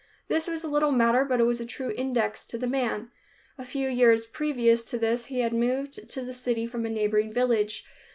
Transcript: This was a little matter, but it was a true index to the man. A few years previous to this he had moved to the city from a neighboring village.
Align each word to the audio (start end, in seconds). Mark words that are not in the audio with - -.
This 0.29 0.47
was 0.47 0.63
a 0.63 0.67
little 0.67 0.91
matter, 0.91 1.23
but 1.23 1.39
it 1.39 1.43
was 1.43 1.59
a 1.61 1.63
true 1.67 1.91
index 1.91 2.43
to 2.47 2.57
the 2.57 2.65
man. 2.65 3.11
A 3.59 3.63
few 3.63 3.87
years 3.87 4.25
previous 4.25 4.81
to 4.85 4.97
this 4.97 5.27
he 5.27 5.41
had 5.41 5.53
moved 5.53 6.09
to 6.09 6.23
the 6.23 6.33
city 6.33 6.65
from 6.65 6.87
a 6.87 6.89
neighboring 6.89 7.31
village. 7.31 7.85